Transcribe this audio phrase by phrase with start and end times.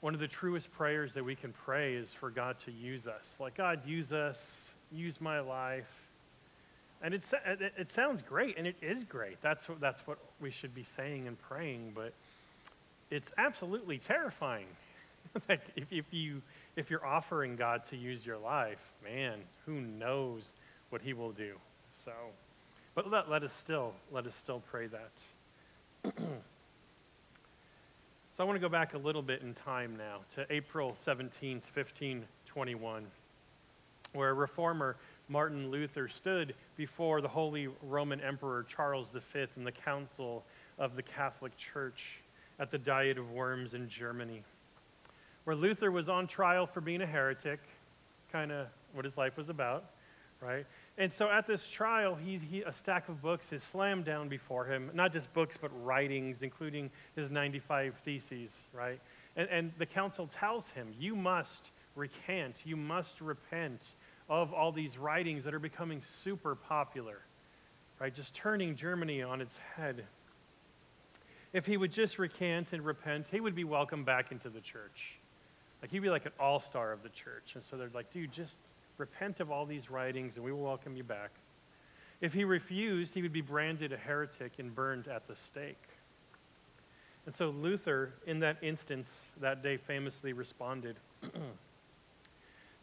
[0.00, 3.24] One of the truest prayers that we can pray is for God to use us.
[3.38, 4.38] Like, God, use us
[4.94, 5.90] use my life.
[7.02, 7.24] And it,
[7.76, 9.36] it, sounds great, and it is great.
[9.42, 12.14] That's what, that's what we should be saying and praying, but
[13.10, 14.66] it's absolutely terrifying.
[15.48, 16.40] that if, if, you,
[16.76, 20.44] if you're offering God to use your life, man, who knows
[20.88, 21.56] what he will do.
[22.04, 22.12] So,
[22.94, 25.10] but let, let us still, let us still pray that.
[26.16, 26.22] so
[28.38, 33.04] I want to go back a little bit in time now to April 17th, 1521
[34.14, 34.96] where reformer
[35.28, 40.44] Martin Luther stood before the Holy Roman Emperor Charles V in the Council
[40.78, 42.20] of the Catholic Church
[42.58, 44.42] at the Diet of Worms in Germany,
[45.44, 47.60] where Luther was on trial for being a heretic,
[48.30, 49.84] kind of what his life was about,
[50.40, 50.66] right?
[50.98, 54.64] And so at this trial, he, he, a stack of books is slammed down before
[54.64, 59.00] him, not just books, but writings, including his 95 theses, right?
[59.36, 63.80] And, and the council tells him, You must recant, you must repent
[64.28, 67.20] of all these writings that are becoming super popular,
[68.00, 68.14] right?
[68.14, 70.04] Just turning Germany on its head.
[71.52, 75.18] If he would just recant and repent, he would be welcomed back into the church.
[75.82, 77.52] Like he'd be like an all star of the church.
[77.54, 78.56] And so they're like, dude, just
[78.96, 81.30] repent of all these writings and we will welcome you back.
[82.20, 85.82] If he refused, he would be branded a heretic and burned at the stake.
[87.26, 89.08] And so Luther, in that instance,
[89.40, 90.96] that day famously responded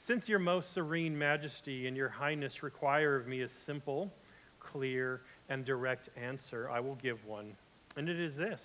[0.08, 4.12] Since your most serene majesty and your highness require of me a simple,
[4.60, 7.56] clear, and direct answer, I will give one.
[7.96, 8.62] And it is this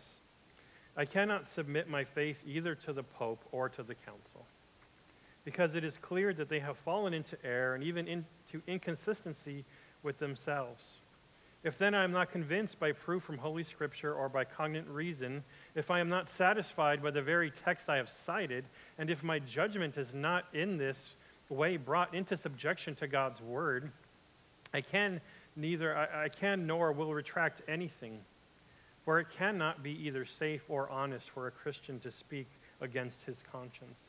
[0.97, 4.47] I cannot submit my faith either to the Pope or to the Council,
[5.45, 9.65] because it is clear that they have fallen into error and even into inconsistency
[10.03, 10.85] with themselves.
[11.65, 15.43] If then I am not convinced by proof from Holy Scripture or by cognate reason,
[15.75, 18.65] if I am not satisfied by the very text I have cited,
[18.99, 20.97] and if my judgment is not in this
[21.49, 23.91] way brought into subjection to God's word,
[24.75, 25.21] I can
[25.55, 28.21] neither I, I can nor will retract anything,
[29.05, 32.47] for it cannot be either safe or honest for a Christian to speak
[32.81, 34.01] against his conscience.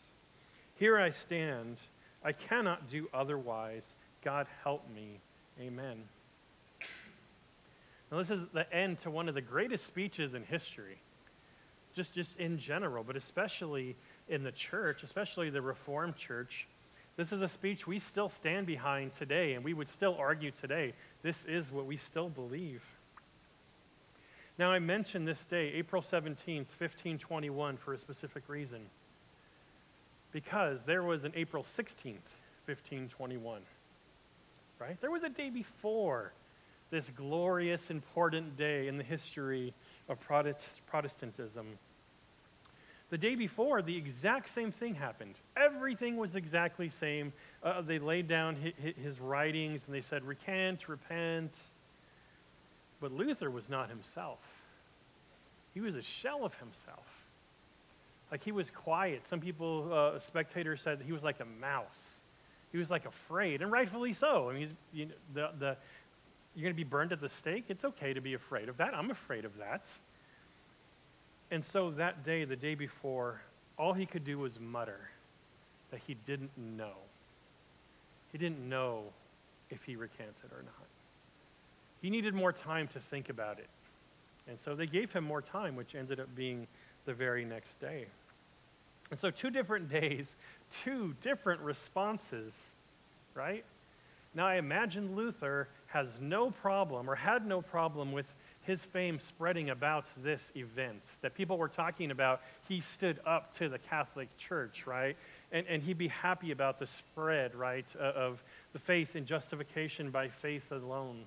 [0.75, 1.77] Here I stand.
[2.23, 3.85] I cannot do otherwise.
[4.23, 5.19] God help me.
[5.59, 6.03] Amen.
[8.11, 10.97] Now, this is the end to one of the greatest speeches in history,
[11.93, 13.95] just, just in general, but especially
[14.29, 16.67] in the church, especially the Reformed church.
[17.17, 20.94] This is a speech we still stand behind today, and we would still argue today.
[21.23, 22.83] This is what we still believe.
[24.59, 28.81] Now, I mention this day, April 17th, 1521, for a specific reason.
[30.31, 32.29] Because there was an April 16th,
[32.66, 33.61] 1521.
[34.79, 35.01] Right?
[35.01, 36.34] There was a day before
[36.91, 39.73] this glorious, important day in the history
[40.07, 41.66] of Protestantism.
[43.09, 45.35] The day before, the exact same thing happened.
[45.55, 47.31] Everything was exactly same.
[47.64, 51.53] Uh, they laid down his, his writings and they said, recant, repent.
[52.99, 54.40] But Luther was not himself.
[55.73, 57.05] He was a shell of himself.
[58.29, 59.26] Like he was quiet.
[59.26, 62.17] Some people, uh, spectators said he was like a mouse.
[62.72, 64.49] He was like afraid, and rightfully so.
[64.49, 65.78] I mean, you know, the, the,
[66.55, 67.66] you're going to be burned at the stake.
[67.70, 68.93] It's okay to be afraid of that.
[68.93, 69.85] I'm afraid of that.
[71.52, 73.41] And so that day, the day before,
[73.78, 75.09] all he could do was mutter
[75.91, 76.94] that he didn't know.
[78.32, 79.03] He didn't know
[79.70, 80.88] if he recanted or not.
[82.02, 83.70] He needed more time to think about it.
[84.47, 86.67] And so they gave him more time, which ended up being
[87.05, 88.05] the very next day.
[89.09, 90.35] And so, two different days,
[90.84, 92.53] two different responses,
[93.34, 93.64] right?
[94.35, 98.32] Now, I imagine Luther has no problem or had no problem with
[98.67, 102.41] his fame spreading about this event that people were talking about.
[102.67, 105.16] He stood up to the Catholic Church, right?
[105.52, 108.43] And, and he'd be happy about the spread, right, uh, of
[108.73, 111.23] the faith in justification by faith alone.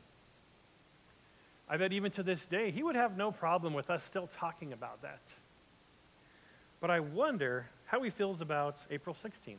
[1.69, 4.75] I bet even to this day, he would have no problem with us still talking
[4.75, 5.23] about that.
[6.81, 9.57] But I wonder how he feels about April 16th.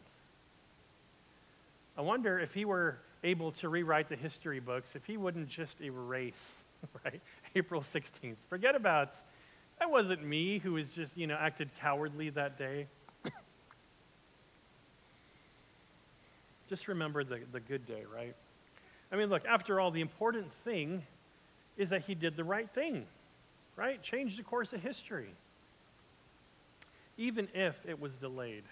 [1.97, 5.81] I wonder if he were able to rewrite the history books, if he wouldn't just
[5.81, 6.33] erase,
[7.05, 7.21] right,
[7.55, 8.35] April 16th.
[8.49, 9.13] Forget about,
[9.79, 12.87] that wasn't me who was just, you know, acted cowardly that day.
[16.69, 18.35] just remember the, the good day, right?
[19.11, 21.03] I mean, look, after all, the important thing
[21.77, 23.05] is that he did the right thing,
[23.75, 24.01] right?
[24.01, 25.29] Changed the course of history.
[27.17, 28.63] Even if it was delayed.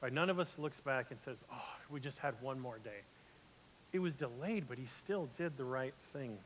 [0.00, 3.00] Right, none of us looks back and says, oh, we just had one more day.
[3.92, 6.38] It was delayed, but he still did the right thing.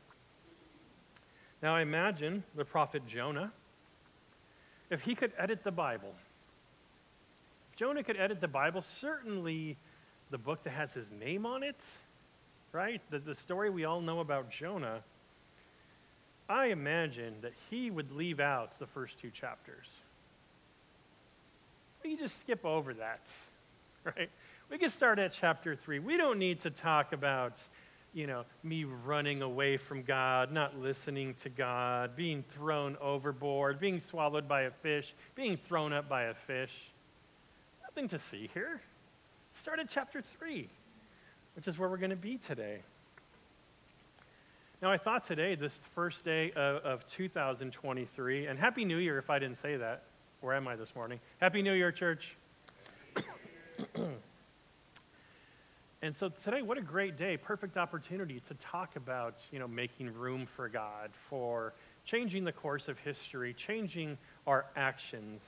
[1.63, 3.49] Now, I imagine the prophet Jonah,
[4.89, 6.13] if he could edit the Bible,
[7.71, 9.77] if Jonah could edit the Bible, certainly
[10.29, 11.79] the book that has his name on it,
[12.73, 12.99] right?
[13.11, 14.99] The, the story we all know about Jonah,
[16.49, 19.89] I imagine that he would leave out the first two chapters.
[22.03, 23.21] We just skip over that,
[24.03, 24.29] right?
[24.69, 25.99] We can start at chapter 3.
[25.99, 27.61] We don't need to talk about,
[28.13, 33.99] you know, me running away from God, not listening to God, being thrown overboard, being
[33.99, 36.71] swallowed by a fish, being thrown up by a fish.
[37.81, 38.81] Nothing to see here.
[39.53, 40.69] Start at chapter 3,
[41.55, 42.79] which is where we're going to be today.
[44.81, 49.29] Now, I thought today, this first day of, of 2023, and Happy New Year if
[49.29, 50.03] I didn't say that.
[50.41, 51.21] Where am I this morning?
[51.39, 52.35] Happy New Year, church.
[56.03, 60.13] And so today, what a great day, perfect opportunity to talk about, you know, making
[60.13, 61.71] room for God, for
[62.03, 65.41] changing the course of history, changing our actions,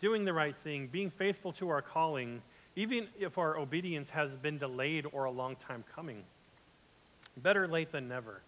[0.00, 2.40] doing the right thing, being faithful to our calling,
[2.76, 6.22] even if our obedience has been delayed or a long time coming.
[7.36, 8.40] Better late than never.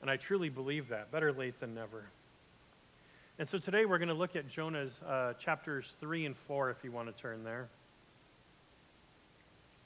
[0.00, 1.12] And I truly believe that.
[1.12, 2.06] Better late than never.
[3.38, 6.78] And so today we're going to look at Jonah's uh, chapters 3 and 4, if
[6.82, 7.68] you want to turn there.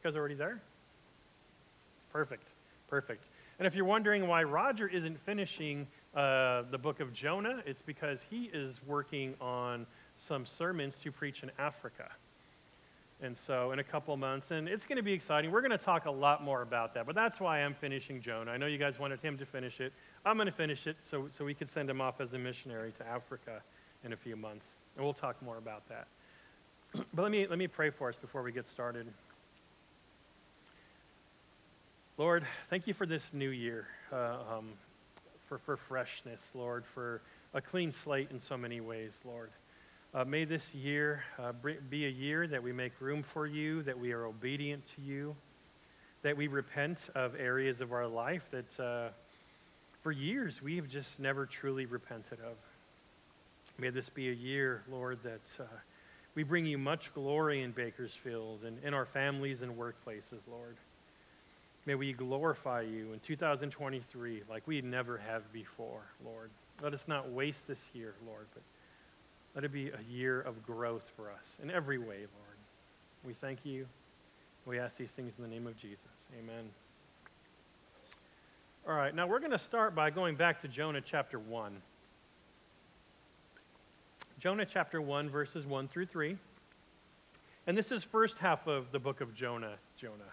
[0.07, 0.61] Guys already there?
[2.13, 2.53] Perfect.
[2.87, 3.25] Perfect.
[3.59, 8.21] And if you're wondering why Roger isn't finishing uh, the book of Jonah, it's because
[8.31, 9.85] he is working on
[10.17, 12.09] some sermons to preach in Africa.
[13.21, 15.51] And so, in a couple months, and it's going to be exciting.
[15.51, 18.53] We're going to talk a lot more about that, but that's why I'm finishing Jonah.
[18.53, 19.93] I know you guys wanted him to finish it.
[20.25, 22.93] I'm going to finish it so, so we could send him off as a missionary
[22.93, 23.61] to Africa
[24.05, 24.67] in a few months.
[24.95, 26.07] And we'll talk more about that.
[27.13, 29.13] but let me, let me pray for us before we get started.
[32.19, 34.73] Lord, thank you for this new year, uh, um,
[35.51, 37.21] for, for freshness, Lord, for
[37.53, 39.51] a clean slate in so many ways, Lord.
[40.15, 41.53] Uh, may this year uh,
[41.91, 45.37] be a year that we make room for you, that we are obedient to you,
[46.23, 49.11] that we repent of areas of our life that uh,
[50.03, 52.57] for years we've just never truly repented of.
[53.77, 55.65] May this be a year, Lord, that uh,
[56.35, 60.79] we bring you much glory in Bakersfield and in our families and workplaces, Lord.
[61.87, 66.51] May we glorify you in 2023 like we never have before, Lord.
[66.83, 68.63] Let us not waste this year, Lord, but
[69.55, 72.59] let it be a year of growth for us in every way, Lord.
[73.25, 73.87] We thank you.
[74.67, 76.01] We ask these things in the name of Jesus.
[76.37, 76.65] Amen.
[78.89, 81.73] All right, now we're going to start by going back to Jonah chapter 1.
[84.41, 86.37] Jonah chapter 1, verses 1 through 3.
[87.69, 90.33] And this is first half of the book of Jonah, Jonah.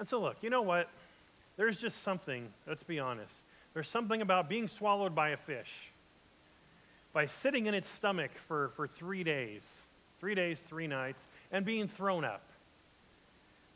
[0.00, 0.88] And so, look, you know what?
[1.58, 3.34] There's just something, let's be honest.
[3.74, 5.70] There's something about being swallowed by a fish,
[7.12, 9.62] by sitting in its stomach for, for three days,
[10.18, 11.20] three days, three nights,
[11.52, 12.40] and being thrown up.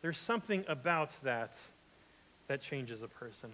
[0.01, 1.53] There's something about that
[2.49, 3.51] that changes a person.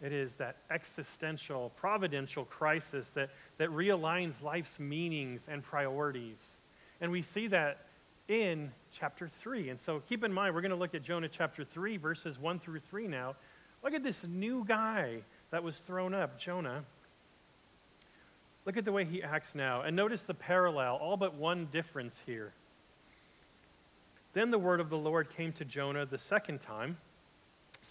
[0.00, 6.38] It is that existential, providential crisis that, that realigns life's meanings and priorities.
[7.00, 7.78] And we see that
[8.32, 9.68] in chapter 3.
[9.68, 12.58] And so keep in mind, we're going to look at Jonah chapter 3, verses 1
[12.60, 13.36] through 3 now.
[13.84, 15.18] Look at this new guy
[15.50, 16.82] that was thrown up, Jonah.
[18.64, 19.82] Look at the way he acts now.
[19.82, 22.52] And notice the parallel, all but one difference here.
[24.32, 26.96] Then the word of the Lord came to Jonah the second time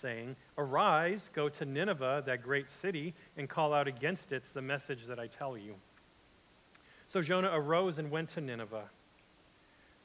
[0.01, 5.05] saying, Arise, go to Nineveh, that great city, and call out against it the message
[5.05, 5.75] that I tell you.
[7.10, 8.86] So Jonah arose and went to Nineveh,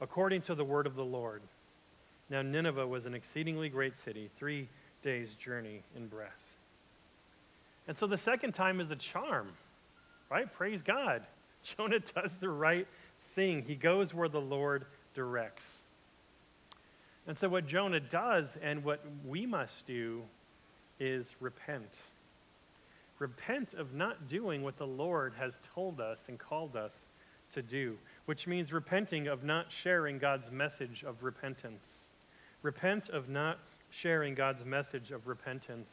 [0.01, 1.41] according to the word of the Lord.
[2.29, 4.67] Now, Nineveh was an exceedingly great city, three
[5.03, 6.33] days' journey in breadth.
[7.87, 9.49] And so the second time is a charm,
[10.29, 10.51] right?
[10.53, 11.23] Praise God.
[11.77, 12.87] Jonah does the right
[13.33, 15.65] thing, he goes where the Lord directs.
[17.27, 20.23] And so, what Jonah does and what we must do
[20.99, 21.93] is repent.
[23.19, 26.93] Repent of not doing what the Lord has told us and called us
[27.53, 31.85] to do, which means repenting of not sharing God's message of repentance.
[32.61, 33.57] Repent of not
[33.89, 35.89] sharing God's message of repentance.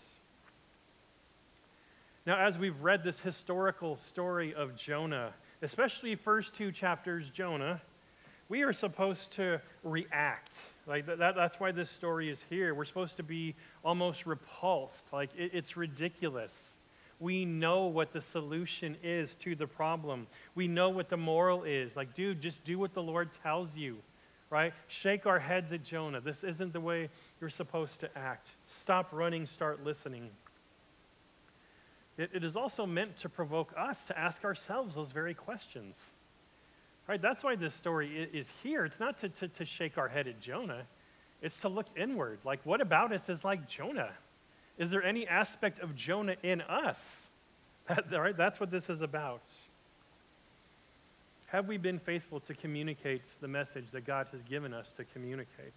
[2.27, 7.81] Now, as we've read this historical story of Jonah, especially first two chapters, Jonah,
[8.49, 12.75] we are supposed to react like that, that's why this story is here.
[12.75, 15.13] We're supposed to be almost repulsed.
[15.13, 16.53] Like it, it's ridiculous.
[17.21, 20.27] We know what the solution is to the problem.
[20.55, 21.97] We know what the moral is.
[21.97, 23.99] Like, dude, just do what the Lord tells you,
[24.51, 24.73] right?
[24.89, 26.21] Shake our heads at Jonah.
[26.21, 27.09] This isn't the way
[27.41, 28.49] you're supposed to act.
[28.67, 30.31] Stop running, start listening.
[32.17, 35.97] It, it is also meant to provoke us to ask ourselves those very questions.
[37.07, 37.21] Right?
[37.21, 38.85] That's why this story is here.
[38.85, 40.83] It's not to, to, to shake our head at Jonah,
[41.43, 42.39] it's to look inward.
[42.45, 44.13] Like, what about us is like Jonah?
[44.79, 47.29] Is there any aspect of Jonah in us?
[47.89, 48.37] That, right?
[48.37, 49.43] That's what this is about.
[51.47, 55.75] Have we been faithful to communicate the message that God has given us to communicate?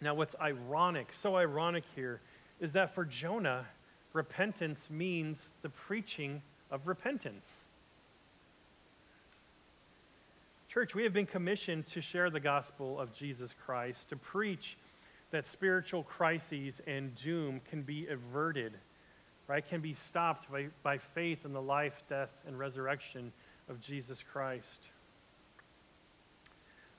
[0.00, 2.20] Now, what's ironic, so ironic here,
[2.60, 3.66] is that for Jonah,
[4.12, 7.46] repentance means the preaching of repentance.
[10.68, 14.76] Church, we have been commissioned to share the gospel of Jesus Christ, to preach
[15.30, 18.72] that spiritual crises and doom can be averted,
[19.48, 19.66] right?
[19.66, 23.32] Can be stopped by, by faith in the life, death, and resurrection
[23.68, 24.90] of Jesus Christ.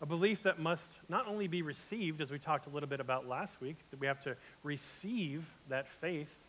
[0.02, 3.28] A belief that must not only be received, as we talked a little bit about
[3.28, 6.44] last week, that we have to receive that faith,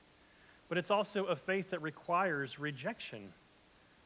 [0.69, 3.33] but it's also a faith that requires rejection,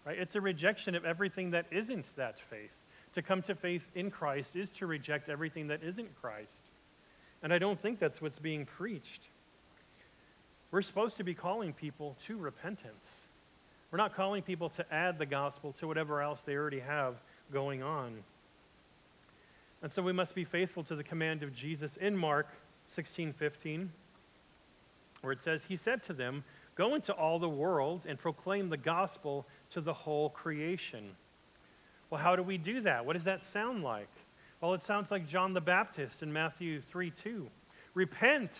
[0.07, 0.17] right?
[0.17, 2.71] It's a rejection of everything that isn't that faith.
[3.14, 6.62] To come to faith in Christ is to reject everything that isn't Christ.
[7.42, 9.22] And I don't think that's what's being preached.
[10.70, 13.06] We're supposed to be calling people to repentance.
[13.90, 17.16] We're not calling people to add the gospel to whatever else they already have
[17.52, 18.14] going on.
[19.82, 22.46] And so we must be faithful to the command of Jesus in Mark
[22.94, 23.90] 16 15,
[25.20, 26.44] where it says, He said to them,
[26.75, 31.11] Go into all the world and proclaim the gospel to the whole creation.
[32.08, 33.04] Well, how do we do that?
[33.04, 34.08] What does that sound like?
[34.62, 37.49] Well, it sounds like John the Baptist in Matthew 3 2.
[37.95, 38.52] Repent,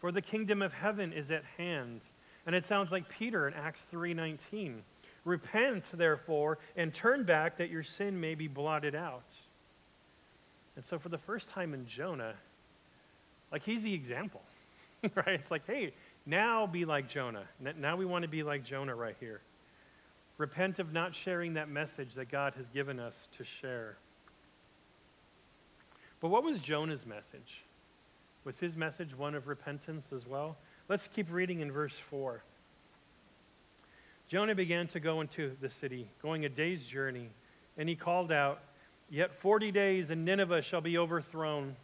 [0.00, 2.00] for the kingdom of heaven is at hand.
[2.44, 4.82] And it sounds like Peter in Acts 3:19.
[5.24, 9.32] Repent, therefore, and turn back that your sin may be blotted out.
[10.74, 12.34] And so for the first time in Jonah,
[13.52, 14.42] like he's the example.
[15.14, 15.28] right?
[15.40, 15.94] It's like, hey,
[16.26, 17.44] now be like Jonah.
[17.78, 19.40] Now we want to be like Jonah right here.
[20.36, 23.96] Repent of not sharing that message that God has given us to share.
[26.24, 27.64] But what was Jonah's message?
[28.46, 30.56] Was his message one of repentance as well?
[30.88, 32.42] Let's keep reading in verse 4.
[34.28, 37.28] Jonah began to go into the city, going a day's journey,
[37.76, 38.60] and he called out,
[39.10, 41.76] Yet 40 days and Nineveh shall be overthrown.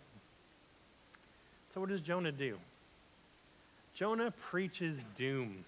[1.74, 2.56] So, what does Jonah do?
[3.92, 5.66] Jonah preaches doom.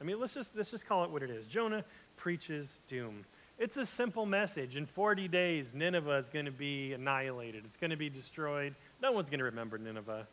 [0.00, 1.46] I mean, let's just, let's just call it what it is.
[1.46, 1.84] Jonah
[2.16, 3.24] preaches doom.
[3.58, 4.76] It's a simple message.
[4.76, 8.74] In 40 days, Nineveh is going to be annihilated, it's going to be destroyed.
[9.02, 10.26] No one's going to remember Nineveh.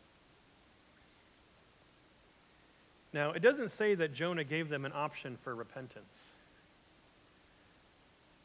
[3.13, 6.13] Now, it doesn't say that Jonah gave them an option for repentance.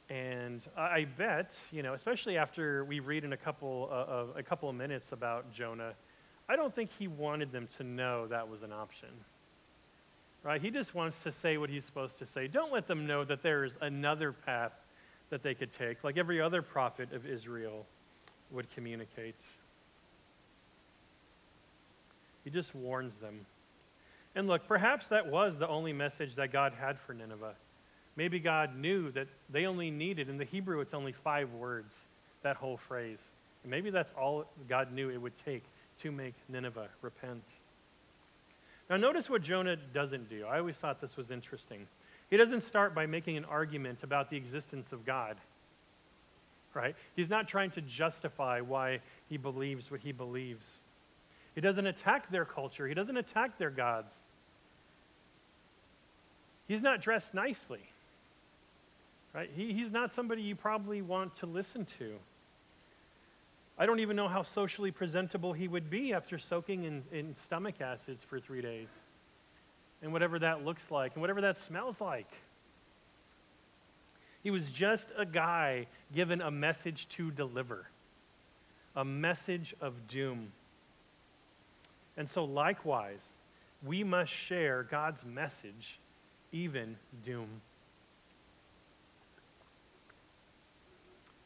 [0.08, 4.42] And I bet, you know, especially after we read in a couple uh, of, a
[4.42, 5.94] couple of minutes about Jonah,
[6.48, 9.10] I don't think he wanted them to know that was an option
[10.50, 10.60] right?
[10.60, 12.48] He just wants to say what he's supposed to say.
[12.48, 14.72] Don't let them know that there's another path
[15.30, 17.86] that they could take, like every other prophet of Israel
[18.50, 19.36] would communicate.
[22.42, 23.46] He just warns them.
[24.34, 27.54] And look, perhaps that was the only message that God had for Nineveh.
[28.16, 31.94] Maybe God knew that they only needed, in the Hebrew, it's only five words,
[32.42, 33.20] that whole phrase.
[33.64, 35.62] Maybe that's all God knew it would take
[36.00, 37.44] to make Nineveh repent.
[38.90, 40.44] Now, notice what Jonah doesn't do.
[40.46, 41.86] I always thought this was interesting.
[42.28, 45.36] He doesn't start by making an argument about the existence of God,
[46.74, 46.96] right?
[47.14, 50.66] He's not trying to justify why he believes what he believes.
[51.54, 54.12] He doesn't attack their culture, he doesn't attack their gods.
[56.66, 57.82] He's not dressed nicely,
[59.32, 59.50] right?
[59.54, 62.14] He, he's not somebody you probably want to listen to.
[63.80, 67.80] I don't even know how socially presentable he would be after soaking in, in stomach
[67.80, 68.88] acids for three days
[70.02, 72.30] and whatever that looks like and whatever that smells like.
[74.42, 77.86] He was just a guy given a message to deliver,
[78.96, 80.52] a message of doom.
[82.18, 83.24] And so, likewise,
[83.82, 85.98] we must share God's message,
[86.52, 87.48] even doom.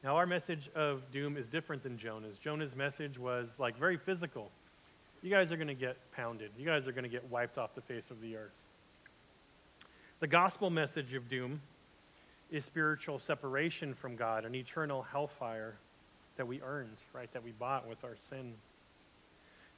[0.05, 2.37] Now, our message of doom is different than Jonah's.
[2.37, 4.51] Jonah's message was like very physical.
[5.23, 7.75] You guys are going to get pounded, you guys are going to get wiped off
[7.75, 8.53] the face of the earth.
[10.21, 11.63] The gospel message of doom
[12.51, 15.75] is spiritual separation from God, an eternal hellfire
[16.37, 18.53] that we earned, right, that we bought with our sin.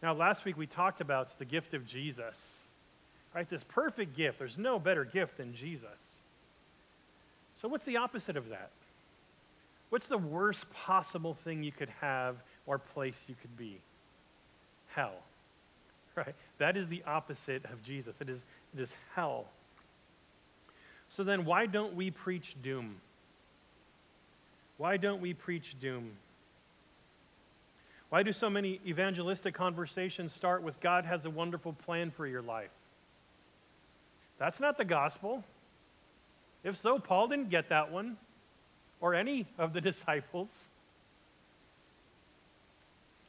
[0.02, 2.36] Now, last week we talked about the gift of Jesus,
[3.32, 3.48] right?
[3.48, 4.40] This perfect gift.
[4.40, 6.18] There's no better gift than Jesus.
[7.60, 8.70] So, what's the opposite of that?
[9.90, 13.80] What's the worst possible thing you could have or place you could be?
[14.88, 15.14] Hell.
[16.16, 16.34] Right?
[16.56, 18.16] That is the opposite of Jesus.
[18.22, 19.44] It is, it is hell.
[21.10, 22.96] So then, why don't we preach doom?
[24.78, 26.12] Why don't we preach doom?
[28.08, 32.40] Why do so many evangelistic conversations start with God has a wonderful plan for your
[32.40, 32.70] life?
[34.38, 35.44] That's not the gospel.
[36.64, 38.16] If so, Paul didn't get that one
[39.00, 40.52] or any of the disciples,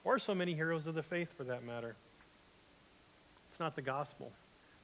[0.04, 1.96] or so many heroes of the faith for that matter.
[3.50, 4.32] It's not the gospel.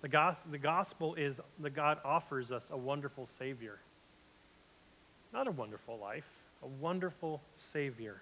[0.01, 3.79] The, go- the gospel is that God offers us a wonderful Savior.
[5.31, 6.27] Not a wonderful life,
[6.61, 7.41] a wonderful
[7.71, 8.21] Savior.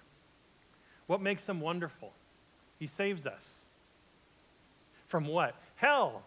[1.07, 2.13] What makes him wonderful?
[2.79, 3.43] He saves us.
[5.07, 5.55] From what?
[5.75, 6.23] Hell.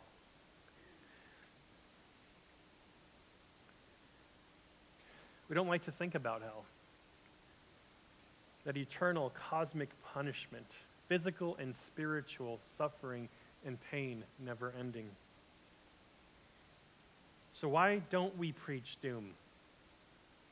[5.55, 6.65] We don't like to think about hell.
[8.65, 10.67] That eternal cosmic punishment,
[11.07, 13.29] physical and spiritual suffering
[13.65, 15.07] and pain never ending.
[17.53, 19.27] So, why don't we preach doom?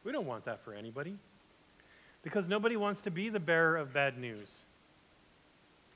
[0.04, 1.16] We don't want that for anybody.
[2.22, 4.46] Because nobody wants to be the bearer of bad news.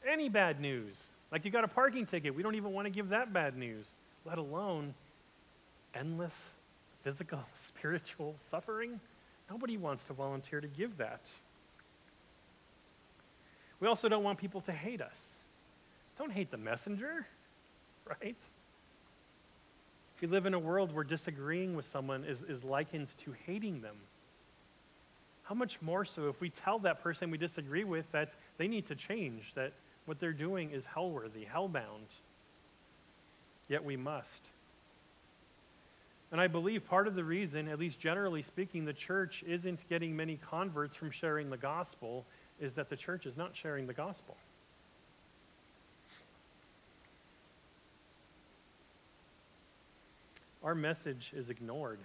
[0.05, 0.97] Any bad news.
[1.31, 3.87] Like you got a parking ticket, we don't even want to give that bad news,
[4.25, 4.95] let alone
[5.95, 6.35] endless
[7.07, 7.39] physical,
[7.69, 8.99] spiritual suffering.
[9.49, 11.21] Nobody wants to volunteer to give that.
[13.79, 15.19] We also don't want people to hate us.
[16.19, 17.25] Don't hate the messenger,
[18.21, 18.37] right?
[20.17, 23.83] If you live in a world where disagreeing with someone is, is likened to hating
[23.83, 23.97] them,
[25.45, 28.85] how much more so if we tell that person we disagree with that they need
[28.87, 29.73] to change, that
[30.07, 32.07] what they're doing is hell worthy, hell bound?
[33.69, 34.51] Yet we must.
[36.33, 40.17] And I believe part of the reason, at least generally speaking, the church isn't getting
[40.17, 42.27] many converts from sharing the gospel
[42.61, 44.37] is that the church is not sharing the gospel.
[50.65, 52.01] Our message is ignored.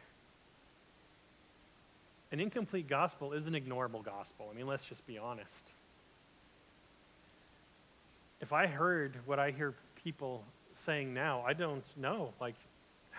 [2.31, 4.49] An incomplete gospel is an ignorable gospel.
[4.51, 5.71] I mean, let's just be honest.
[8.39, 10.43] If I heard what I hear people
[10.85, 12.33] saying now, I don't know.
[12.39, 12.55] Like,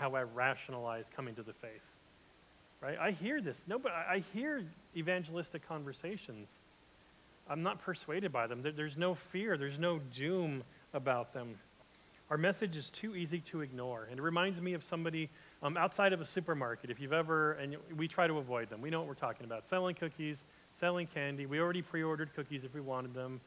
[0.02, 1.80] how I rationalize coming to the faith.
[2.80, 2.98] Right?
[2.98, 3.56] I hear this.
[3.68, 4.64] No, but I hear
[4.96, 6.48] evangelistic conversations.
[7.48, 8.64] I'm not persuaded by them.
[8.76, 11.54] There's no fear, there's no doom about them.
[12.30, 14.08] Our message is too easy to ignore.
[14.10, 15.30] And it reminds me of somebody
[15.62, 16.90] um, outside of a supermarket.
[16.90, 19.68] If you've ever, and we try to avoid them, we know what we're talking about
[19.68, 21.46] selling cookies, selling candy.
[21.46, 23.40] We already pre ordered cookies if we wanted them,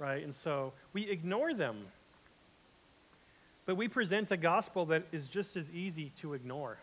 [0.00, 0.24] right?
[0.24, 1.86] And so we ignore them
[3.66, 6.78] but we present a gospel that is just as easy to ignore.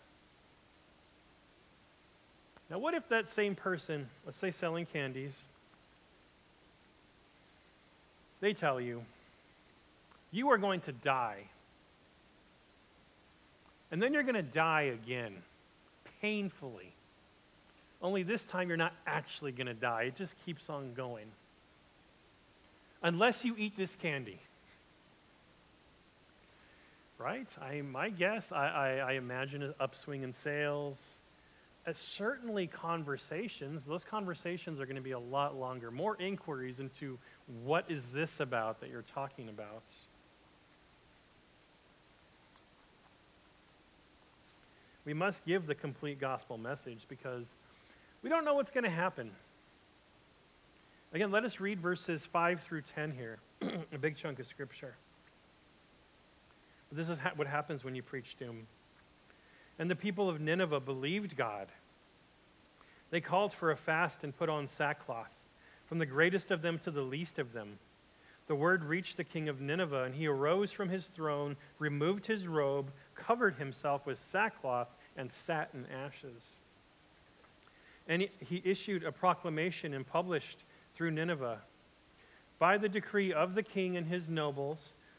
[2.70, 5.32] Now, what if that same person, let's say selling candies,
[8.42, 9.04] they tell you,
[10.32, 11.44] you are going to die.
[13.92, 15.34] And then you're going to die again,
[16.22, 16.92] painfully.
[18.02, 20.04] Only this time you're not actually going to die.
[20.04, 21.26] It just keeps on going.
[23.02, 24.40] Unless you eat this candy.
[27.18, 27.48] Right?
[27.62, 30.98] I, my guess, I, I, I imagine an upswing in sales.
[31.86, 35.90] Uh, certainly, conversations, those conversations are going to be a lot longer.
[35.90, 37.18] More inquiries into
[37.64, 39.84] what is this about that you're talking about.
[45.06, 47.48] We must give the complete gospel message because
[48.22, 49.32] we don't know what's going to happen.
[51.14, 53.38] Again, let us read verses 5 through 10 here,
[53.94, 54.96] a big chunk of scripture.
[56.92, 58.68] This is ha- what happens when you preach doom.
[59.80, 61.68] And the people of Nineveh believed God.
[63.10, 65.32] They called for a fast and put on sackcloth,
[65.88, 67.80] from the greatest of them to the least of them.
[68.48, 72.48] The word reached the king of Nineveh, and he arose from his throne, removed his
[72.48, 76.42] robe, covered himself with sackcloth, and sat in ashes.
[78.08, 80.64] And he issued a proclamation and published
[80.96, 81.60] through Nineveh
[82.58, 84.94] By the decree of the king and his nobles,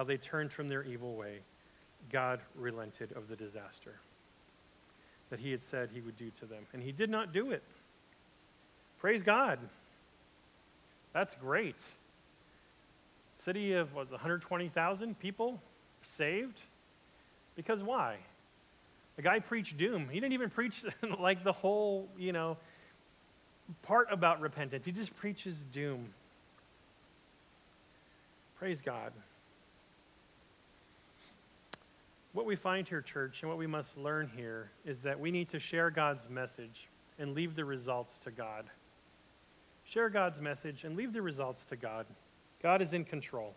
[0.00, 1.40] how they turned from their evil way,
[2.10, 3.96] God relented of the disaster
[5.28, 6.64] that he had said he would do to them.
[6.72, 7.62] And he did not do it.
[8.98, 9.58] Praise God.
[11.12, 11.76] That's great.
[13.44, 15.60] City of was 120,000 people
[16.02, 16.62] saved.
[17.54, 18.16] Because why?
[19.16, 20.08] The guy preached doom.
[20.10, 20.82] He didn't even preach
[21.20, 22.56] like the whole, you know,
[23.82, 24.86] part about repentance.
[24.86, 26.08] He just preaches doom.
[28.58, 29.12] Praise God.
[32.32, 35.48] What we find here, church, and what we must learn here is that we need
[35.50, 36.88] to share God's message
[37.18, 38.64] and leave the results to God.
[39.84, 42.06] Share God's message and leave the results to God.
[42.62, 43.54] God is in control.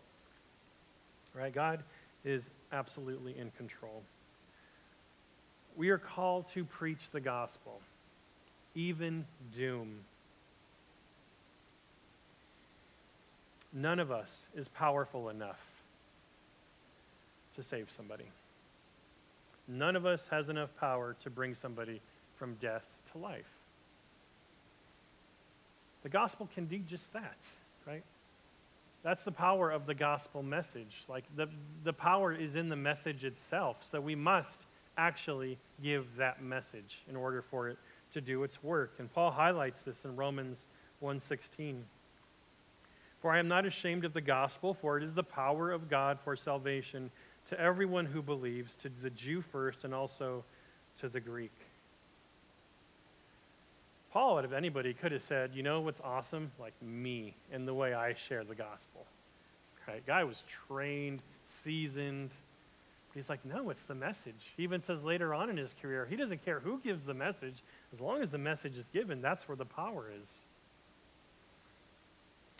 [1.34, 1.54] Right?
[1.54, 1.84] God
[2.24, 4.02] is absolutely in control
[5.76, 7.80] we are called to preach the gospel,
[8.74, 9.24] even
[9.56, 10.00] doom.
[13.72, 15.58] None of us is powerful enough
[17.56, 18.26] to save somebody.
[19.68, 22.00] None of us has enough power to bring somebody
[22.36, 23.44] from death to life.
[26.02, 27.38] The gospel can do just that,
[27.86, 28.02] right?
[29.02, 31.04] That's the power of the gospel message.
[31.08, 31.48] Like the,
[31.84, 33.86] the power is in the message itself.
[33.90, 37.78] So we must actually give that message in order for it
[38.12, 38.94] to do its work.
[38.98, 40.66] And Paul highlights this in Romans
[41.02, 41.82] 1:16.
[43.20, 46.18] For I am not ashamed of the gospel, for it is the power of God
[46.22, 47.10] for salvation
[47.50, 50.44] to everyone who believes, to the Jew first and also
[51.00, 51.52] to the Greek.
[54.12, 56.52] Paul, of anybody, could have said, you know what's awesome?
[56.58, 59.06] Like me and the way I share the gospel.
[59.88, 60.06] Right?
[60.06, 61.20] Guy was trained,
[61.64, 62.30] seasoned,
[63.14, 64.34] He's like, no, it's the message.
[64.56, 67.54] He even says later on in his career, he doesn't care who gives the message.
[67.92, 70.28] As long as the message is given, that's where the power is.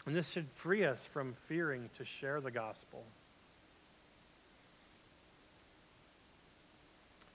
[0.07, 3.03] And this should free us from fearing to share the gospel.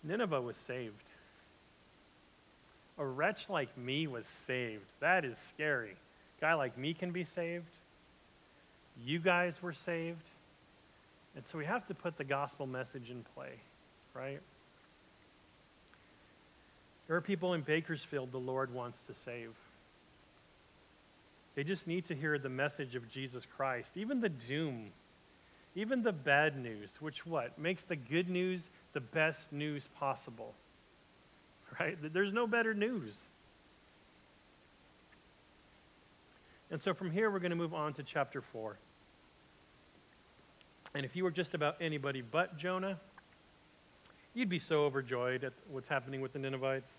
[0.03, 0.95] Nineveh was saved.
[2.97, 4.85] A wretch like me was saved.
[4.99, 5.95] That is scary.
[6.37, 7.69] A guy like me can be saved.
[9.05, 10.23] You guys were saved.
[11.35, 13.53] And so we have to put the gospel message in play,
[14.13, 14.41] right?
[17.07, 19.51] There are people in Bakersfield the Lord wants to save.
[21.55, 24.91] They just need to hear the message of Jesus Christ, even the doom,
[25.75, 27.57] even the bad news, which what?
[27.57, 28.61] Makes the good news
[28.93, 30.53] the best news possible.
[31.79, 31.97] Right?
[32.13, 33.15] There's no better news.
[36.71, 38.77] And so from here, we're going to move on to chapter 4.
[40.95, 42.99] And if you were just about anybody but Jonah,
[44.33, 46.91] you'd be so overjoyed at what's happening with the Ninevites.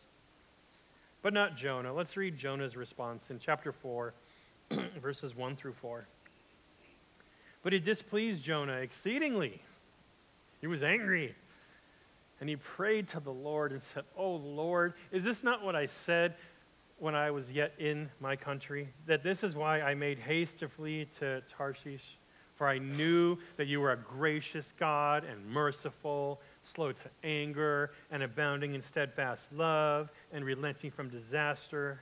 [1.23, 1.93] But not Jonah.
[1.93, 4.15] Let's read Jonah's response in chapter 4,
[5.03, 6.07] verses 1 through 4.
[7.63, 9.61] But it displeased Jonah exceedingly.
[10.61, 11.35] He was angry.
[12.41, 15.87] And he prayed to the Lord and said, Oh Lord, is this not what I
[15.87, 16.35] said
[16.99, 18.89] when I was yet in my country?
[19.07, 22.17] That this is why I made haste to flee to Tarshish?
[22.57, 28.23] For I knew that you were a gracious God and merciful, slow to anger, and
[28.23, 32.01] abounding in steadfast love, and relenting from disaster.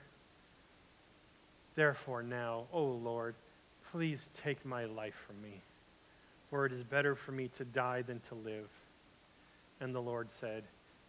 [1.76, 3.36] Therefore, now, O Lord,
[3.92, 5.62] please take my life from me,
[6.50, 8.68] for it is better for me to die than to live.
[9.80, 10.64] And the Lord said,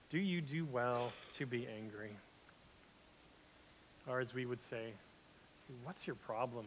[0.09, 2.11] Do you do well to be angry?
[4.07, 4.93] Or as we would say,
[5.83, 6.65] What's your problem?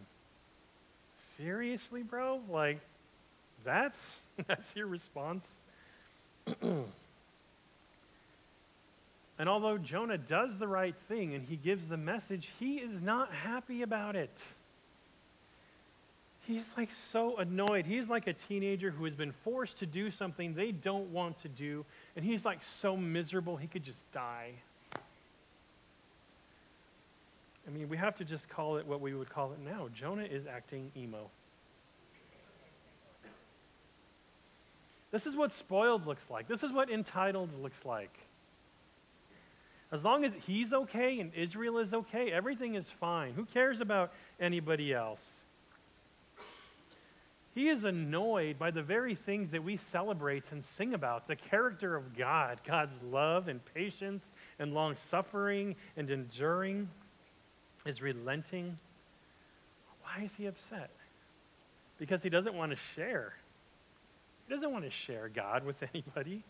[1.36, 2.40] Seriously, bro?
[2.48, 2.80] Like,
[3.64, 3.98] that's,
[4.46, 5.46] that's your response?
[6.62, 6.88] and
[9.48, 13.82] although Jonah does the right thing and he gives the message, he is not happy
[13.82, 14.36] about it.
[16.42, 17.86] He's like so annoyed.
[17.86, 21.48] He's like a teenager who has been forced to do something they don't want to
[21.48, 21.84] do,
[22.16, 24.50] and he's like so miserable he could just die.
[27.66, 29.88] I mean, we have to just call it what we would call it now.
[29.94, 31.30] Jonah is acting emo.
[35.12, 36.48] This is what spoiled looks like.
[36.48, 38.18] This is what entitled looks like.
[39.92, 43.34] As long as he's okay and Israel is okay, everything is fine.
[43.34, 45.22] Who cares about anybody else?
[47.54, 51.94] He is annoyed by the very things that we celebrate and sing about the character
[51.94, 56.88] of God, God's love and patience and long suffering and enduring,
[57.84, 58.78] is relenting.
[60.02, 60.90] Why is he upset?
[61.98, 63.34] Because he doesn't want to share.
[64.46, 66.42] He doesn't want to share God with anybody.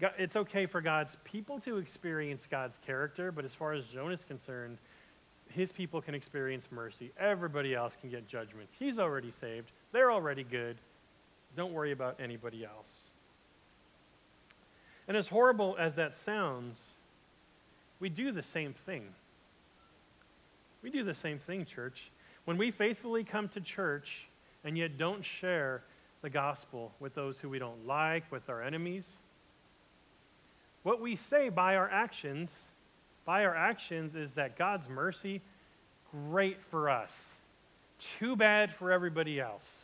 [0.00, 4.14] God, it's okay for God's people to experience God's character, but as far as Jonah
[4.14, 4.78] is concerned,
[5.48, 7.12] his people can experience mercy.
[7.18, 8.68] Everybody else can get judgment.
[8.78, 9.70] He's already saved.
[9.94, 10.76] They're already good.
[11.56, 12.90] Don't worry about anybody else.
[15.06, 16.80] And as horrible as that sounds,
[18.00, 19.04] we do the same thing.
[20.82, 22.10] We do the same thing, church.
[22.44, 24.26] When we faithfully come to church
[24.64, 25.84] and yet don't share
[26.22, 29.06] the gospel with those who we don't like, with our enemies,
[30.82, 32.50] what we say by our actions,
[33.24, 35.40] by our actions is that God's mercy,
[36.10, 37.12] great for us.
[38.18, 39.83] Too bad for everybody else.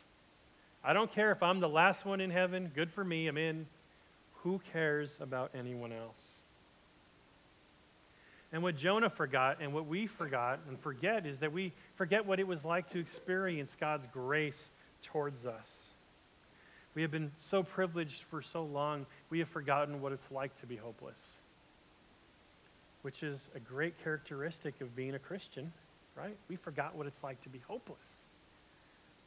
[0.83, 3.66] I don't care if I'm the last one in heaven, good for me, I'm in.
[4.43, 6.21] Who cares about anyone else?
[8.53, 12.40] And what Jonah forgot and what we forgot and forget is that we forget what
[12.40, 14.71] it was like to experience God's grace
[15.03, 15.71] towards us.
[16.95, 20.66] We have been so privileged for so long, we have forgotten what it's like to
[20.66, 21.19] be hopeless,
[23.03, 25.73] which is a great characteristic of being a Christian,
[26.16, 26.37] right?
[26.49, 28.20] We forgot what it's like to be hopeless.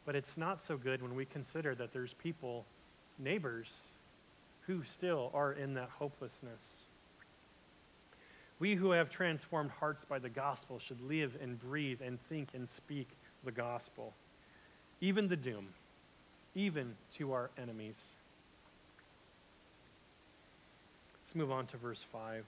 [0.06, 2.66] But it's not so good when we consider that there's people,
[3.20, 3.70] neighbors,
[4.68, 6.62] who still are in that hopelessness.
[8.60, 12.70] We who have transformed hearts by the gospel should live and breathe and think and
[12.70, 13.08] speak
[13.44, 14.14] the gospel,
[15.02, 15.68] even the doom,
[16.56, 17.96] even to our enemies.
[21.26, 22.46] Let's move on to verse 5.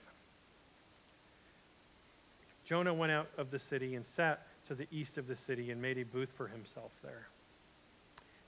[2.64, 5.80] Jonah went out of the city and sat to the east of the city and
[5.80, 7.28] made a booth for himself there.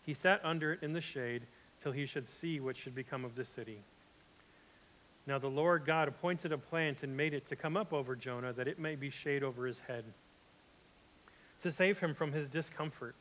[0.09, 1.43] He sat under it in the shade
[1.83, 3.83] till he should see what should become of the city.
[5.27, 8.55] Now the Lord God appointed a plant and made it to come up over Jonah
[8.55, 10.05] that it may be shade over his head,
[11.63, 13.17] to save him from his discomfort.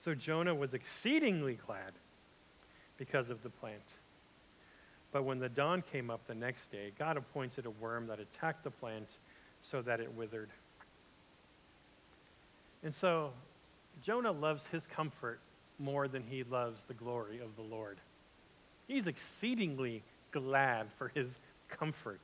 [0.00, 1.92] So Jonah was exceedingly glad
[2.98, 3.80] because of the plant.
[5.12, 8.64] But when the dawn came up the next day, God appointed a worm that attacked
[8.64, 9.06] the plant
[9.60, 10.50] so that it withered.
[12.82, 13.30] And so
[14.02, 15.40] Jonah loves his comfort
[15.78, 17.98] more than he loves the glory of the Lord.
[18.88, 21.28] He's exceedingly glad for his
[21.68, 22.20] comfort.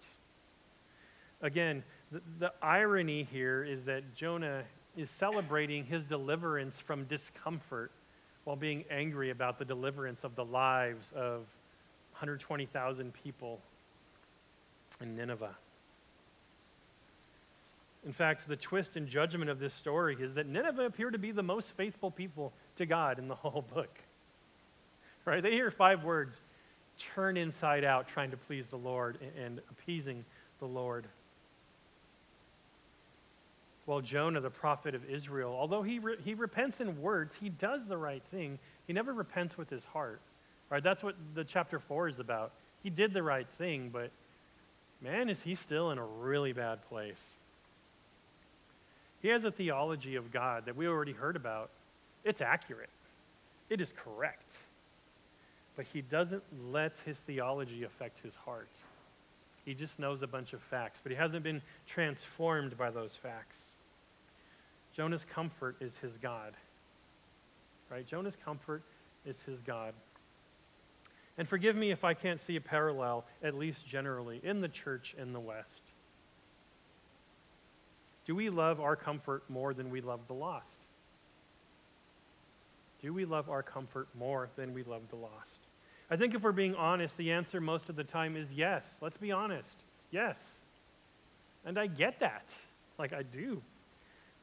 [1.40, 4.64] Again, the, the, irony here is that Jonah
[4.96, 7.92] is celebrating his deliverance from discomfort
[8.44, 11.40] while being angry about the deliverance of the lives of
[12.12, 13.61] 120,000 people
[15.00, 15.54] in Nineveh.
[18.06, 21.32] In fact, the twist and judgment of this story is that Nineveh appear to be
[21.32, 23.98] the most faithful people to God in the whole book.
[25.24, 25.42] Right?
[25.42, 26.40] They hear five words
[27.14, 30.24] turn inside out, trying to please the Lord and appeasing
[30.58, 31.06] the Lord.
[33.87, 37.87] Well, Jonah, the prophet of Israel, although he, re- he repents in words, he does
[37.87, 38.58] the right thing.
[38.87, 40.20] He never repents with his heart.
[40.70, 40.82] Right?
[40.82, 42.52] That's what the chapter 4 is about.
[42.82, 44.11] He did the right thing, but
[45.00, 47.20] man, is he still in a really bad place.
[49.20, 51.70] He has a theology of God that we already heard about.
[52.24, 52.90] It's accurate,
[53.68, 54.57] it is correct.
[55.76, 58.70] But he doesn't let his theology affect his heart.
[59.64, 63.61] He just knows a bunch of facts, but he hasn't been transformed by those facts.
[64.96, 66.54] Jonah's comfort is his God.
[67.90, 68.04] Right?
[68.04, 68.83] Jonah's comfort
[69.24, 69.94] is his God.
[71.38, 75.14] And forgive me if I can't see a parallel, at least generally, in the church
[75.16, 75.88] in the West.
[78.28, 80.66] Do we love our comfort more than we love the lost?
[83.00, 85.58] Do we love our comfort more than we love the lost?
[86.10, 88.84] I think if we're being honest, the answer most of the time is yes.
[89.00, 89.82] Let's be honest.
[90.10, 90.36] Yes.
[91.64, 92.44] And I get that.
[92.98, 93.62] Like I do.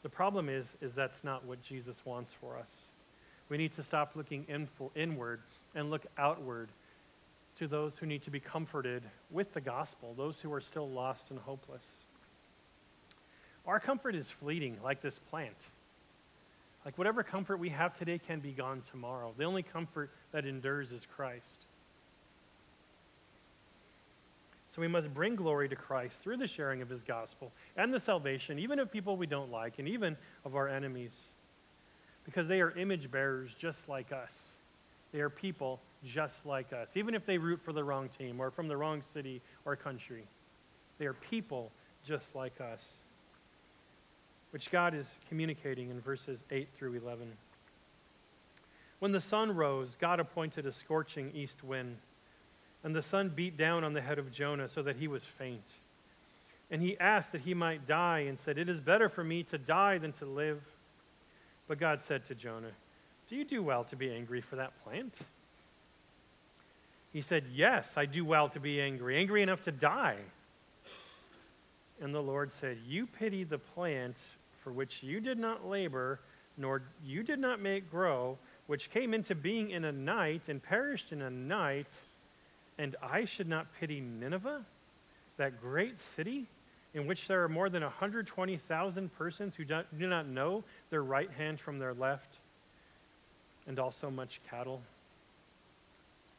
[0.02, 2.72] The problem is is that's not what Jesus wants for us.
[3.50, 5.42] We need to stop looking in for, inward
[5.76, 6.70] and look outward
[7.60, 11.30] to those who need to be comforted with the gospel, those who are still lost
[11.30, 11.84] and hopeless.
[13.68, 15.56] Our comfort is fleeting, like this plant.
[16.86, 19.34] Like whatever comfort we have today can be gone tomorrow.
[19.38, 21.66] The only comfort that endures is Christ.
[24.68, 28.00] So we must bring glory to Christ through the sharing of his gospel and the
[28.00, 31.14] salvation, even of people we don't like, and even of our enemies,
[32.26, 34.34] because they are image bearers just like us.
[35.14, 38.52] They are people just like us, even if they root for the wrong team or
[38.52, 40.26] from the wrong city or country.
[41.00, 41.72] They are people
[42.06, 42.82] just like us,
[44.56, 47.30] which God is communicating in verses 8 through 11.
[49.00, 51.98] When the sun rose, God appointed a scorching east wind,
[52.82, 55.68] and the sun beat down on the head of Jonah so that he was faint.
[56.72, 59.58] And he asked that he might die and said, It is better for me to
[59.58, 60.62] die than to live.
[61.68, 62.72] But God said to Jonah,
[63.28, 65.18] do you do well to be angry for that plant?
[67.12, 70.20] He said, Yes, I do well to be angry, angry enough to die.
[72.02, 74.16] And the Lord said, You pity the plant
[74.66, 76.20] for which you did not labor,
[76.58, 81.12] nor you did not make grow, which came into being in a night and perished
[81.12, 81.92] in a night,
[82.80, 84.66] and I should not pity Nineveh,
[85.38, 86.48] that great city
[86.96, 91.60] in which there are more than 120,000 persons who do not know their right hand
[91.60, 92.38] from their left
[93.68, 94.82] and also much cattle.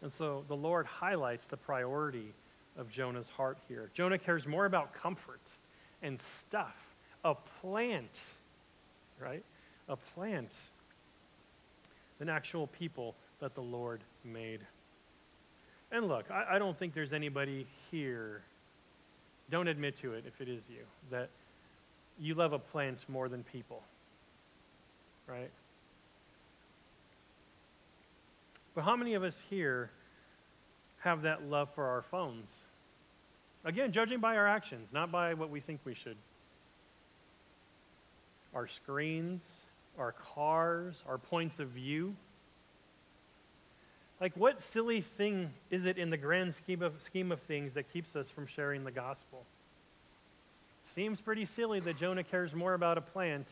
[0.03, 2.33] And so the Lord highlights the priority
[2.77, 3.91] of Jonah's heart here.
[3.95, 5.41] Jonah cares more about comfort
[6.03, 6.75] and stuff,
[7.27, 8.21] a plant,
[9.21, 9.43] right?
[9.89, 10.53] A plant,
[12.19, 14.61] than actual people that the Lord made.
[15.91, 18.43] And look, I, I don't think there's anybody here,
[19.51, 21.29] don't admit to it if it is you, that
[22.19, 23.83] you love a plant more than people,
[25.27, 25.51] right?
[28.75, 29.91] But how many of us here
[31.01, 32.51] have that love for our phones?
[33.65, 36.17] Again, judging by our actions, not by what we think we should.
[38.57, 39.43] Our screens,
[39.99, 42.17] our cars, our points of view.
[44.19, 47.93] Like, what silly thing is it in the grand scheme of, scheme of things that
[47.93, 49.43] keeps us from sharing the gospel?
[50.95, 53.47] Seems pretty silly that Jonah cares more about a plant,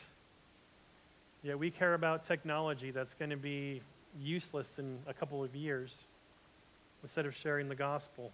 [1.43, 3.83] yet we care about technology that's going to be
[4.23, 5.95] useless in a couple of years
[7.03, 8.33] instead of sharing the gospel.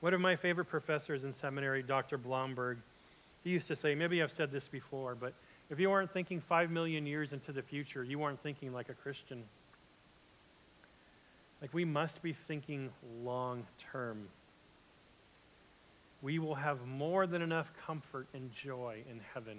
[0.00, 2.16] One of my favorite professors in seminary, Dr.
[2.16, 2.78] Blomberg,
[3.44, 5.34] he used to say, maybe I've said this before, but
[5.70, 8.94] if you aren't thinking five million years into the future, you aren't thinking like a
[8.94, 9.44] Christian.
[11.60, 12.90] Like we must be thinking
[13.22, 14.28] long term.
[16.22, 19.58] We will have more than enough comfort and joy in heaven.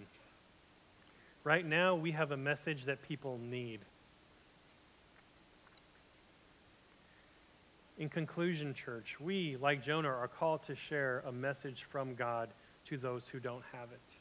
[1.43, 3.79] Right now, we have a message that people need.
[7.99, 12.49] In conclusion, church, we, like Jonah, are called to share a message from God
[12.85, 14.15] to those who don't have it.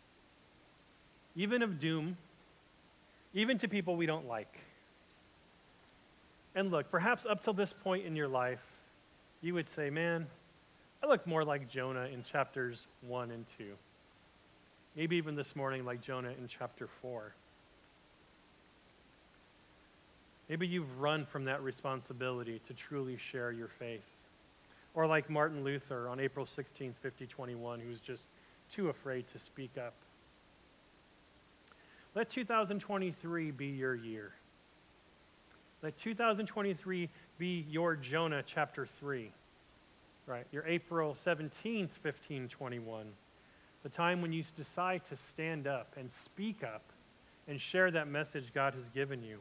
[1.37, 2.17] Even of doom,
[3.35, 4.61] even to people we don't like.
[6.55, 8.63] And look, perhaps up till this point in your life,
[9.43, 10.27] you would say, man,
[11.03, 13.65] I look more like Jonah in chapters 1 and 2.
[14.97, 17.35] Maybe even this morning, like Jonah in chapter 4.
[20.49, 24.05] Maybe you've run from that responsibility to truly share your faith.
[24.95, 28.23] Or like Martin Luther on April 16, 5021, who was just
[28.75, 29.95] too afraid to speak up.
[32.15, 34.33] Let 2023 be your year.
[35.83, 37.09] Let 2023
[37.39, 39.31] be your Jonah chapter 3,
[40.27, 40.47] right?
[40.53, 43.07] Your April 17th, 1521
[43.85, 46.83] the time when you decide to stand up and speak up
[47.47, 49.39] and share that message God has given you.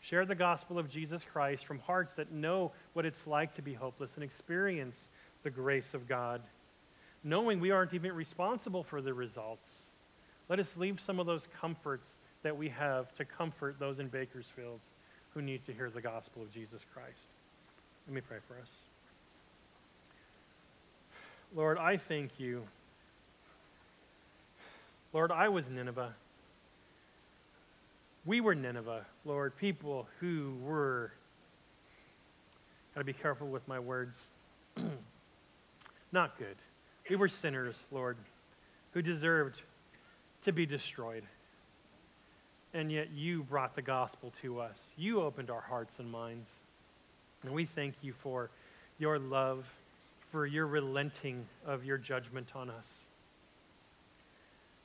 [0.00, 3.72] Share the gospel of Jesus Christ from hearts that know what it's like to be
[3.72, 5.08] hopeless and experience
[5.42, 6.42] the grace of God,
[7.26, 9.68] knowing we aren't even responsible for the results.
[10.48, 12.06] Let us leave some of those comforts
[12.44, 14.78] that we have to comfort those in Bakersfield
[15.34, 17.18] who need to hear the gospel of Jesus Christ.
[18.06, 18.68] Let me pray for us.
[21.54, 22.62] Lord, I thank you
[25.12, 26.14] Lord, I was Nineveh.
[28.26, 31.10] We were Nineveh, Lord, people who were,
[32.94, 34.26] got to be careful with my words,
[36.12, 36.56] not good.
[37.08, 38.16] We were sinners, Lord,
[38.92, 39.60] who deserved
[40.44, 41.24] to be destroyed.
[42.76, 44.76] and yet you brought the gospel to us.
[44.98, 46.46] You opened our hearts and minds.
[47.42, 48.50] And we thank you for
[48.98, 49.64] your love,
[50.30, 52.86] for your relenting of your judgment on us.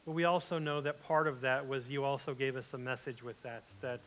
[0.05, 3.21] But we also know that part of that was you also gave us a message
[3.21, 3.99] with that, that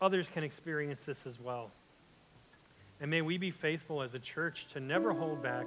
[0.00, 1.70] others can experience this as well.
[3.00, 5.66] And may we be faithful as a church to never hold back,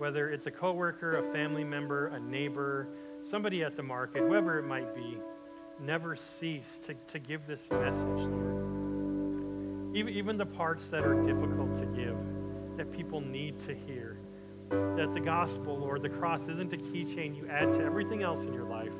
[0.00, 2.88] whether it's a coworker, a family member, a neighbor,
[3.30, 5.18] somebody at the market, whoever it might be,
[5.78, 9.94] never cease to, to give this message, Lord.
[9.94, 12.16] Even, even the parts that are difficult to give,
[12.78, 14.18] that people need to hear.
[14.70, 18.54] That the gospel, Lord, the cross isn't a keychain you add to everything else in
[18.54, 18.94] your life.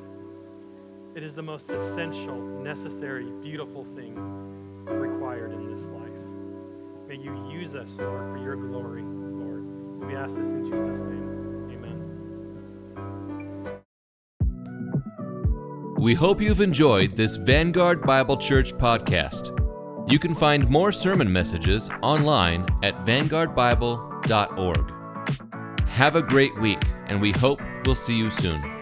[1.17, 4.15] It is the most essential, necessary, beautiful thing
[4.85, 7.09] required in this life.
[7.09, 9.03] May you use us, Lord, for your glory,
[10.07, 11.71] We ask this in Jesus' name.
[11.73, 12.01] Amen.
[15.99, 19.57] We hope you've enjoyed this Vanguard Bible Church podcast.
[20.11, 24.93] You can find more sermon messages online at vanguardbible.org.
[25.89, 28.80] Have a great week, and we hope we'll see you soon.